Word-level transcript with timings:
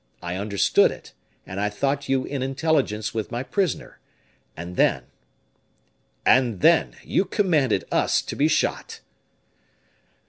I 0.23 0.35
understood 0.35 0.89
it, 0.89 1.13
and 1.45 1.59
I 1.59 1.69
thought 1.69 2.09
you 2.09 2.25
in 2.25 2.41
intelligence 2.41 3.13
with 3.13 3.31
my 3.31 3.43
prisoner. 3.43 3.99
And 4.57 4.75
then" 4.75 5.03
"And 6.39 6.61
then 6.61 6.95
you 7.03 7.23
commanded 7.23 7.85
us 7.91 8.23
to 8.23 8.35
be 8.35 8.47
shot." 8.47 9.01